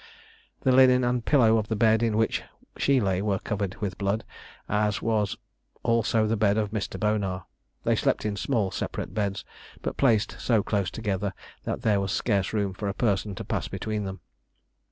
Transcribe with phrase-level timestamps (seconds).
[0.61, 2.41] The linen and pillow of the bed in which
[2.75, 4.23] she lay were covered with blood,
[4.67, 5.37] as was
[5.83, 6.99] also the bed of Mr.
[6.99, 7.45] Bonar.
[7.83, 9.45] They slept in small separate beds,
[9.83, 11.35] but placed so close together
[11.65, 14.21] that there was scarce room for a person to pass between them.